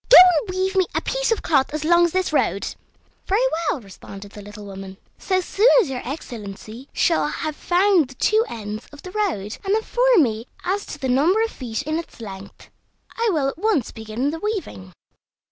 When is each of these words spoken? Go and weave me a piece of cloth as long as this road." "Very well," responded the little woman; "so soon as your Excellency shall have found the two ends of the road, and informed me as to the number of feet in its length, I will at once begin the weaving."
Go 0.09 0.17
and 0.17 0.49
weave 0.49 0.75
me 0.75 0.87
a 0.95 1.01
piece 1.01 1.31
of 1.31 1.43
cloth 1.43 1.71
as 1.75 1.83
long 1.85 2.05
as 2.05 2.11
this 2.11 2.33
road." 2.33 2.73
"Very 3.27 3.45
well," 3.69 3.81
responded 3.81 4.31
the 4.31 4.41
little 4.41 4.65
woman; 4.65 4.97
"so 5.19 5.41
soon 5.41 5.67
as 5.79 5.91
your 5.91 6.01
Excellency 6.03 6.89
shall 6.91 7.27
have 7.27 7.55
found 7.55 8.07
the 8.07 8.15
two 8.15 8.43
ends 8.49 8.87
of 8.91 9.03
the 9.03 9.11
road, 9.11 9.59
and 9.63 9.75
informed 9.75 10.23
me 10.23 10.47
as 10.65 10.87
to 10.87 10.97
the 10.97 11.07
number 11.07 11.43
of 11.43 11.51
feet 11.51 11.83
in 11.83 11.99
its 11.99 12.19
length, 12.19 12.71
I 13.15 13.29
will 13.31 13.47
at 13.47 13.59
once 13.59 13.91
begin 13.91 14.31
the 14.31 14.39
weaving." 14.39 14.91